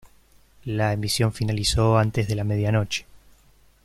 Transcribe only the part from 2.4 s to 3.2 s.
medianoche.